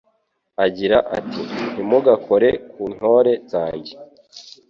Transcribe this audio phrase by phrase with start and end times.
[0.65, 1.41] agira ati
[1.71, 3.93] Ntimugakore ku ntore zanjye